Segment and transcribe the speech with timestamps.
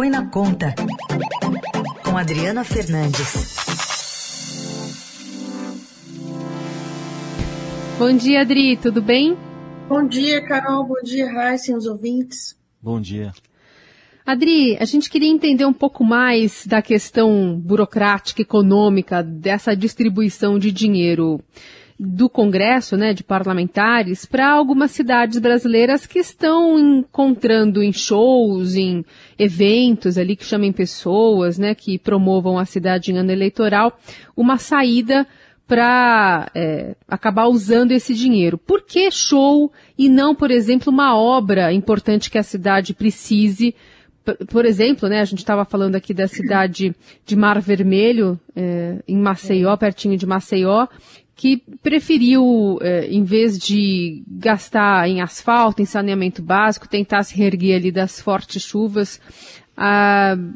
[0.00, 0.74] Põe na Conta,
[2.02, 3.54] com Adriana Fernandes.
[7.98, 9.36] Bom dia, Adri, tudo bem?
[9.86, 10.86] Bom dia, Carol.
[10.86, 12.58] Bom dia, Raíssa e os ouvintes.
[12.80, 13.34] Bom dia.
[14.24, 20.72] Adri, a gente queria entender um pouco mais da questão burocrática, econômica, dessa distribuição de
[20.72, 21.44] dinheiro
[22.02, 29.04] do Congresso, né, de parlamentares, para algumas cidades brasileiras que estão encontrando em shows, em
[29.38, 33.98] eventos ali que chamem pessoas, né, que promovam a cidade em ano eleitoral,
[34.34, 35.26] uma saída
[35.66, 38.56] para é, acabar usando esse dinheiro.
[38.56, 43.74] Por que show e não, por exemplo, uma obra importante que a cidade precise?
[44.50, 49.16] Por exemplo, né, a gente estava falando aqui da cidade de Mar Vermelho, é, em
[49.16, 50.86] Maceió, pertinho de Maceió,
[51.40, 57.76] que preferiu, eh, em vez de gastar em asfalto, em saneamento básico, tentar se reerguer
[57.76, 59.18] ali das fortes chuvas,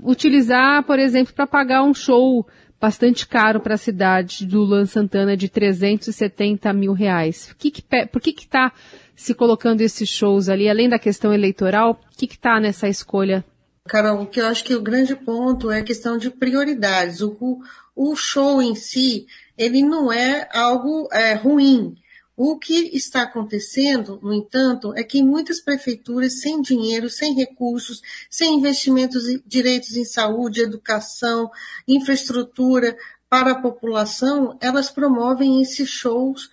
[0.00, 2.46] utilizar, por exemplo, para pagar um show
[2.80, 7.54] bastante caro para a cidade do Luan Santana de 370 mil reais.
[7.58, 8.72] Que que, por que está
[9.16, 12.00] se colocando esses shows ali, além da questão eleitoral?
[12.12, 13.44] O que está nessa escolha?
[13.88, 17.20] Carol, o que eu acho que o grande ponto é a questão de prioridades.
[17.22, 17.58] O,
[17.96, 21.96] o show em si, ele não é algo é, ruim.
[22.40, 28.00] O que está acontecendo, no entanto, é que muitas prefeituras, sem dinheiro, sem recursos,
[28.30, 31.50] sem investimentos direitos em saúde, educação,
[31.88, 32.96] infraestrutura
[33.28, 36.48] para a população, elas promovem esses shows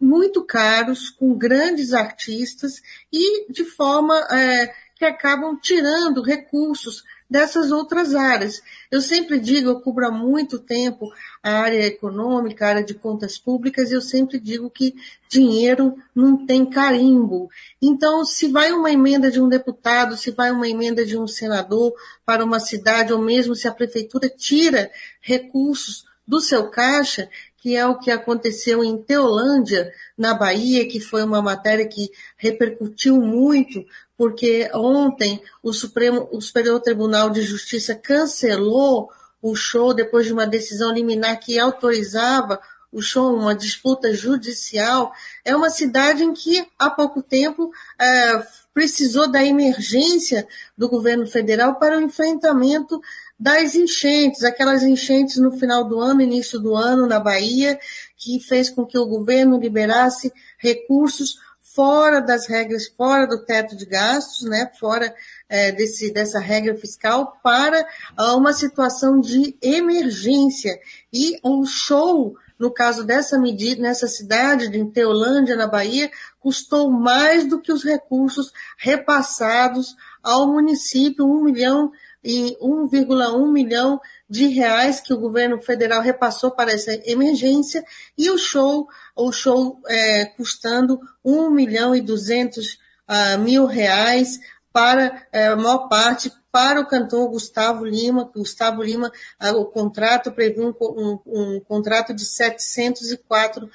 [0.00, 2.80] muito caros, com grandes artistas
[3.12, 8.62] e de forma é, que acabam tirando recursos dessas outras áreas.
[8.90, 11.12] Eu sempre digo, eu cubro há muito tempo
[11.42, 14.94] a área econômica, a área de contas públicas, e eu sempre digo que
[15.28, 17.50] dinheiro não tem carimbo.
[17.80, 21.92] Então, se vai uma emenda de um deputado, se vai uma emenda de um senador
[22.24, 27.86] para uma cidade, ou mesmo se a prefeitura tira recursos do seu caixa, que é
[27.86, 33.84] o que aconteceu em Teolândia, na Bahia, que foi uma matéria que repercutiu muito,
[34.16, 39.10] porque ontem o Supremo, o Superior Tribunal de Justiça cancelou
[39.42, 42.60] o show depois de uma decisão liminar que autorizava
[42.92, 45.12] o show, uma disputa judicial.
[45.44, 51.76] É uma cidade em que há pouco tempo é, precisou da emergência do governo federal
[51.76, 53.00] para o enfrentamento
[53.38, 57.78] das enchentes, aquelas enchentes no final do ano, início do ano na Bahia,
[58.16, 63.86] que fez com que o governo liberasse recursos fora das regras, fora do teto de
[63.86, 65.14] gastos, né, fora
[65.48, 67.86] é, desse, dessa regra fiscal, para
[68.34, 70.76] uma situação de emergência.
[71.12, 76.10] E um show, no caso dessa medida, nessa cidade de Teolândia, na Bahia,
[76.40, 81.92] custou mais do que os recursos repassados ao município, um milhão
[82.22, 87.84] e 1,1 milhão de reais que o governo federal repassou para essa emergência
[88.16, 92.74] e o show, o show é, custando 1 milhão e 200
[93.08, 94.38] uh, mil reais
[94.78, 98.30] para é, a maior parte para o cantor Gustavo Lima.
[98.32, 99.10] Gustavo Lima,
[99.56, 103.68] o contrato prevê um, um, um, contrato de 704 uh,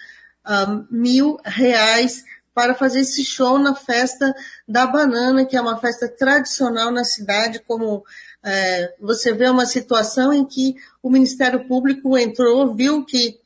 [0.45, 4.33] ah, mil reais para fazer esse show na festa
[4.65, 8.05] da banana, que é uma festa tradicional na cidade, como
[8.41, 13.41] é, você vê uma situação em que o Ministério Público entrou, viu que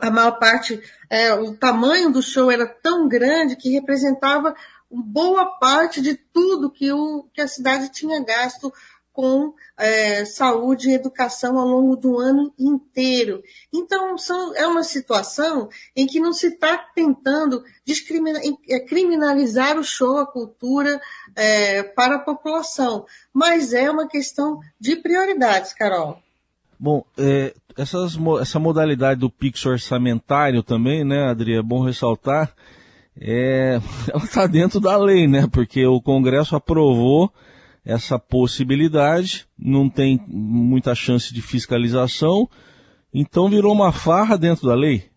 [0.00, 4.56] a maior parte, é, o tamanho do show era tão grande que representava
[4.90, 8.72] boa parte de tudo que, o, que a cidade tinha gasto
[9.12, 13.42] com é, saúde e educação ao longo do ano inteiro.
[13.72, 17.62] Então, são, é uma situação em que não se está tentando
[18.68, 21.00] é, criminalizar o show, a cultura
[21.34, 26.18] é, para a população, mas é uma questão de prioridades, Carol.
[26.78, 32.54] Bom, é, essas, essa modalidade do Pix orçamentário também, né, Adri, é bom ressaltar,
[33.20, 33.80] é,
[34.12, 37.32] ela está dentro da lei, né, porque o Congresso aprovou
[37.84, 42.48] essa possibilidade, não tem muita chance de fiscalização,
[43.12, 45.10] então virou uma farra dentro da lei.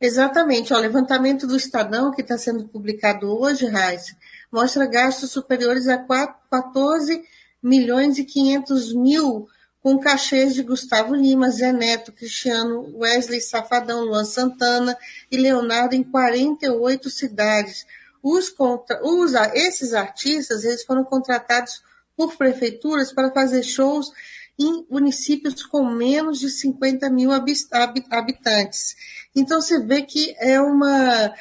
[0.00, 0.72] Exatamente.
[0.72, 4.16] O levantamento do Estadão, que está sendo publicado hoje, Raiz,
[4.50, 7.22] mostra gastos superiores a 14
[7.62, 9.46] milhões e 500 mil
[9.82, 14.96] com cachês de Gustavo Lima, Zé Neto, Cristiano, Wesley Safadão, Luan Santana
[15.30, 17.86] e Leonardo em 48 cidades,
[18.22, 21.82] os, contra, os, esses artistas eles foram contratados
[22.16, 24.10] por prefeituras para fazer shows
[24.60, 28.94] em municípios com menos de 50 mil habitantes.
[29.34, 31.32] Então você vê que é uma,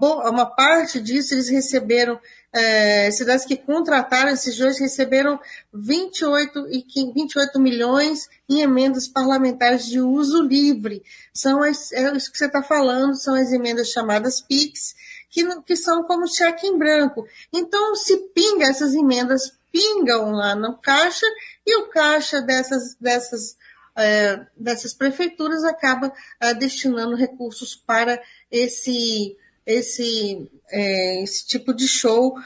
[0.00, 2.18] uma parte disso eles receberam
[2.54, 5.40] é, cidades que contrataram esses dois receberam
[5.72, 11.02] 28, e 28 milhões em emendas parlamentares de uso livre.
[11.34, 14.94] São as, é isso que você está falando, são as emendas chamadas PIX,
[15.28, 17.26] que, que são como cheque em branco.
[17.52, 21.26] Então, se pinga, essas emendas pingam lá no caixa
[21.66, 23.56] e o caixa dessas, dessas,
[23.96, 32.36] é, dessas prefeituras acaba é, destinando recursos para esse, esse, é, esse tipo de show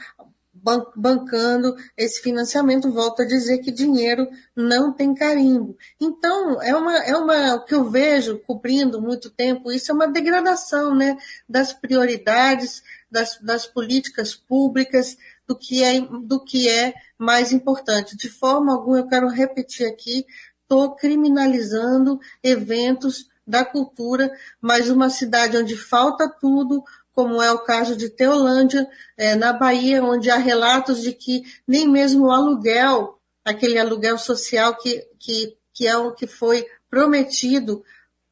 [0.95, 5.77] bancando esse financiamento, volto a dizer que dinheiro não tem carimbo.
[5.99, 10.07] Então, é uma, é uma, o que eu vejo cobrindo muito tempo, isso é uma
[10.07, 11.17] degradação né,
[11.47, 15.17] das prioridades, das, das políticas públicas,
[15.49, 18.15] do que, é, do que é mais importante.
[18.15, 20.23] De forma alguma, eu quero repetir aqui,
[20.61, 24.31] estou criminalizando eventos da cultura,
[24.61, 28.87] mas uma cidade onde falta tudo, como é o caso de Teolândia,
[29.17, 34.75] é, na Bahia, onde há relatos de que nem mesmo o aluguel, aquele aluguel social
[34.75, 37.83] que, que, que é o que foi prometido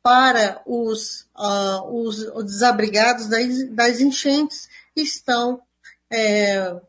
[0.03, 5.59] para os, uh, os, os desabrigados das, das, enchentes, estão
[6.09, 6.79] é,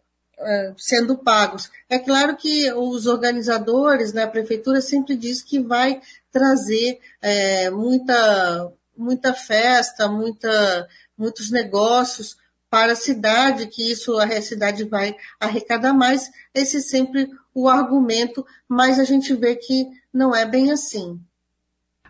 [0.76, 1.70] sendo pagos.
[1.88, 6.00] É claro que os organizadores, né, a prefeitura sempre diz que vai
[6.30, 10.88] trazer é, muita, muita festa, muita
[11.18, 12.36] muitos negócios
[12.70, 16.30] para a cidade, que isso a cidade vai arrecadar mais.
[16.54, 21.20] Esse é sempre o argumento, mas a gente vê que não é bem assim.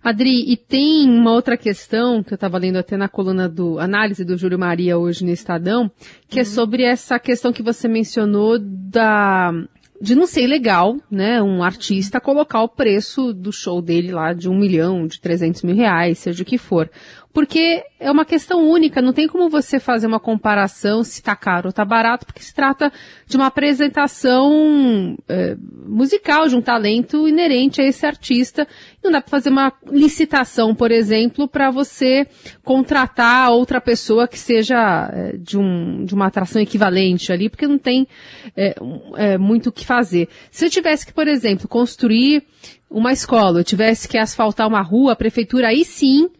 [0.03, 4.25] Adri, e tem uma outra questão que eu estava lendo até na coluna do análise
[4.25, 5.91] do Júlio Maria hoje no Estadão,
[6.29, 6.49] que é uhum.
[6.49, 9.53] é sobre essa questão que você mencionou da
[10.00, 14.49] de não ser legal, né, um artista colocar o preço do show dele lá de
[14.49, 16.89] um milhão, de 300 mil reais, seja o que for
[17.33, 21.67] porque é uma questão única, não tem como você fazer uma comparação se está caro
[21.67, 22.91] ou está barato, porque se trata
[23.27, 28.67] de uma apresentação é, musical, de um talento inerente a esse artista.
[29.05, 32.27] Não dá para fazer uma licitação, por exemplo, para você
[32.65, 37.79] contratar outra pessoa que seja é, de, um, de uma atração equivalente ali, porque não
[37.79, 38.09] tem
[38.57, 38.75] é,
[39.17, 40.29] é muito o que fazer.
[40.51, 42.43] Se eu tivesse que, por exemplo, construir
[42.91, 46.31] uma escola, eu tivesse que asfaltar uma rua, a prefeitura aí sim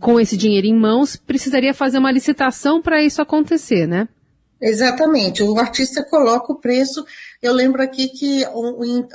[0.00, 4.08] com esse dinheiro em mãos, precisaria fazer uma licitação para isso acontecer, né?
[4.60, 7.06] Exatamente, o artista coloca o preço.
[7.40, 8.44] Eu lembro aqui que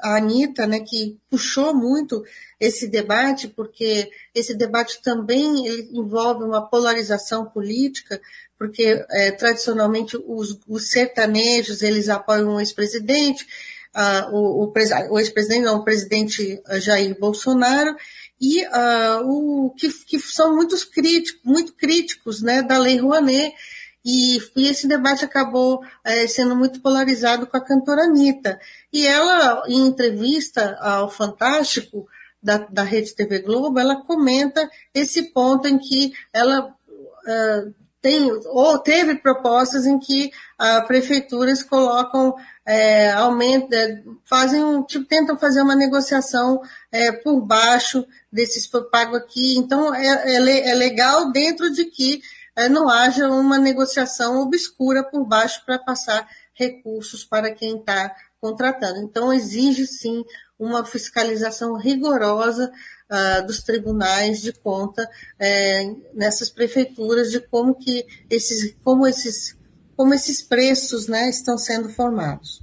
[0.01, 2.23] a Anitta, né, que puxou muito
[2.57, 8.21] esse debate, porque esse debate também envolve uma polarização política,
[8.57, 13.45] porque é, tradicionalmente os, os, sertanejos eles apoiam o ex-presidente,
[13.93, 14.73] uh, o, o,
[15.09, 17.93] o ex-presidente, não, o presidente Jair Bolsonaro,
[18.43, 23.55] e uh, o, que, que, são muitos críticos, muito críticos né, da Lei Rouanet,
[24.03, 28.59] e, e esse debate acabou é, sendo muito polarizado com a cantora Anitta.
[28.91, 32.05] E ela, em entrevista ao Fantástico,
[32.41, 37.73] da, da Rede TV Globo, ela comenta esse ponto em que ela uh,
[38.03, 40.29] tem, ou teve propostas em que
[40.59, 42.35] uh, prefeituras colocam,
[42.65, 46.61] é, aumenta, fazem, tipo, tentam fazer uma negociação
[46.91, 49.57] é, por baixo desses pago aqui.
[49.57, 52.21] Então, é, é, é, legal dentro de que
[52.57, 58.99] é, não haja uma negociação obscura por baixo para passar recursos para quem está contratando.
[58.99, 60.25] Então, exige sim
[60.59, 62.69] uma fiscalização rigorosa
[63.09, 69.57] uh, dos tribunais de conta é, nessas prefeituras de como que esses, como esses,
[69.95, 72.61] como esses preços né, estão sendo formados.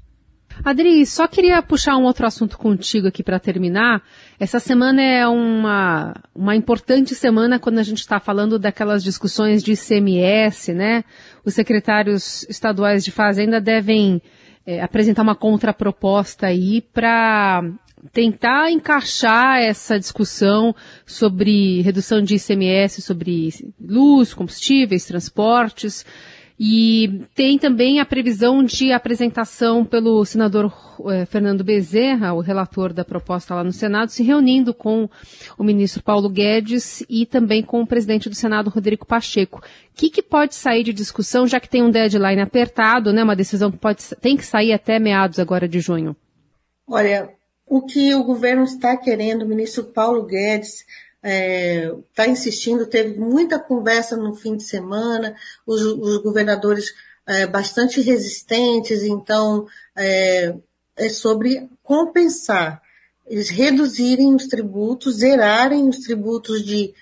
[0.62, 4.02] Adri, só queria puxar um outro assunto contigo aqui para terminar.
[4.38, 9.72] Essa semana é uma, uma importante semana quando a gente está falando daquelas discussões de
[9.72, 11.04] ICMS, né?
[11.42, 14.20] Os secretários estaduais de Fazenda devem
[14.66, 17.62] é, apresentar uma contraproposta aí para
[18.12, 20.74] tentar encaixar essa discussão
[21.04, 23.50] sobre redução de ICMS, sobre
[23.80, 26.04] luz, combustíveis, transportes.
[26.62, 30.70] E tem também a previsão de apresentação pelo senador
[31.06, 35.08] eh, Fernando Bezerra, o relator da proposta lá no Senado, se reunindo com
[35.56, 39.60] o ministro Paulo Guedes e também com o presidente do Senado, Rodrigo Pacheco.
[39.60, 39.62] O
[39.94, 43.70] que, que pode sair de discussão, já que tem um deadline apertado, né, uma decisão
[43.70, 46.14] que pode, tem que sair até meados agora de junho?
[46.86, 47.30] Olha,
[47.66, 50.84] o que o governo está querendo, o ministro Paulo Guedes
[51.22, 55.36] está é, tá insistindo, teve muita conversa no fim de semana,
[55.66, 56.94] os, os governadores
[57.26, 60.54] é, bastante resistentes, então é,
[60.96, 62.82] é sobre compensar,
[63.26, 66.94] eles reduzirem os tributos, zerarem os tributos de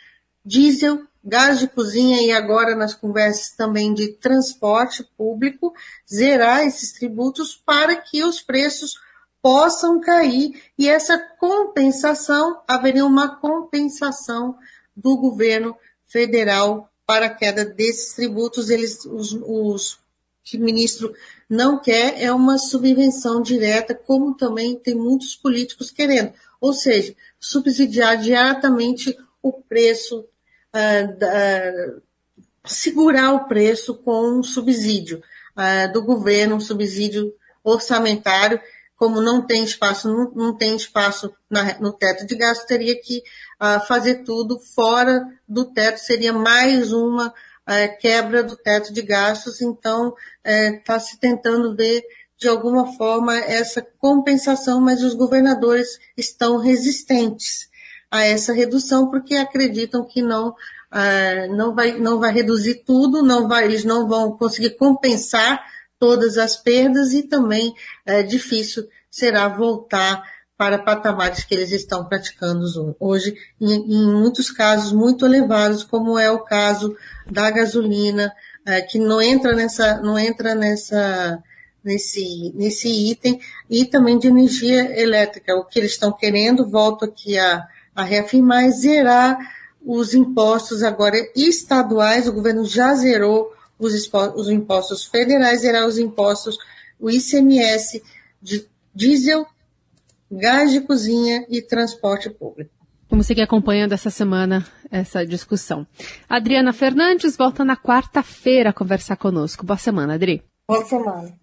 [0.44, 5.72] diesel, gás de cozinha e agora nas conversas também de transporte público,
[6.10, 8.94] zerar esses tributos para que os preços
[9.42, 14.56] possam cair e essa compensação, haveria uma compensação
[14.96, 15.76] do governo
[16.06, 18.68] federal para a queda desses tributos.
[18.68, 19.98] Eles, os, os
[20.42, 21.14] que o ministro
[21.48, 28.18] não quer é uma subvenção direta, como também tem muitos políticos querendo, ou seja, subsidiar
[28.18, 30.20] diretamente o preço,
[30.74, 32.02] uh,
[32.64, 35.22] segurar o preço com um subsídio
[35.56, 38.60] uh, do governo, um subsídio orçamentário,
[38.98, 43.22] como não tem espaço, não, não tem espaço na, no teto de gasto, teria que
[43.62, 49.62] uh, fazer tudo fora do teto, seria mais uma uh, quebra do teto de gastos,
[49.62, 50.12] então
[50.44, 52.02] está uh, se tentando ver
[52.36, 57.68] de alguma forma essa compensação, mas os governadores estão resistentes
[58.10, 63.46] a essa redução porque acreditam que não uh, não vai não vai reduzir tudo, não
[63.46, 65.64] vai eles não vão conseguir compensar
[65.98, 67.74] todas as perdas e também
[68.06, 70.22] é difícil será voltar
[70.56, 76.28] para patamares que eles estão praticando hoje, em, em muitos casos muito elevados, como é
[76.30, 76.96] o caso
[77.30, 78.32] da gasolina,
[78.66, 81.40] é, que não entra nessa, não entra nessa,
[81.82, 83.40] nesse, nesse item,
[83.70, 85.54] e também de energia elétrica.
[85.54, 87.64] O que eles estão querendo, volto aqui a,
[87.94, 89.38] a reafirmar, é zerar
[89.86, 96.58] os impostos agora estaduais, o governo já zerou os, os impostos federais, zerar os impostos,
[96.98, 98.02] o ICMS
[98.42, 99.46] de diesel,
[100.30, 102.70] gás de cozinha e transporte público.
[103.10, 105.86] Vamos seguir acompanhando essa semana essa discussão.
[106.28, 109.64] Adriana Fernandes volta na quarta-feira a conversar conosco.
[109.64, 110.42] Boa semana, Adri.
[110.68, 111.34] Boa semana.